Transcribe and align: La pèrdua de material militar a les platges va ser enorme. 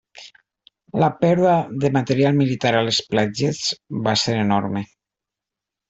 La 1.03 1.09
pèrdua 1.19 1.51
de 1.85 1.91
material 1.99 2.39
militar 2.41 2.73
a 2.79 2.83
les 2.89 3.03
platges 3.13 3.63
va 4.09 4.19
ser 4.27 4.41
enorme. 4.49 4.89